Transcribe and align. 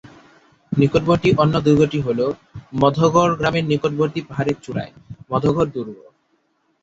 নিকটবর্তী 0.71 1.29
অন্য 1.37 1.55
দুর্গটি 1.65 1.99
হল, 2.01 2.19
মাধোগড় 2.73 3.33
গ্রামের 3.39 3.65
নিকটবর্তী 3.71 4.19
পাহাড়ের 4.29 4.57
চূড়ায়, 4.63 4.93
মাধোগড় 5.31 5.69
দুর্গ। 5.73 5.97